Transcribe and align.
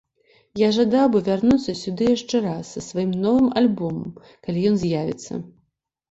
Я 0.59 0.67
жадаў 0.75 1.05
бы 1.15 1.19
вярнуцца 1.25 1.73
сюды 1.81 2.07
яшчэ 2.11 2.37
раз 2.45 2.71
са 2.77 2.81
сваім 2.85 3.11
новым 3.25 3.51
альбомам, 3.61 4.15
калі 4.47 4.65
ён 4.71 4.79
з'явіцца. 4.85 5.33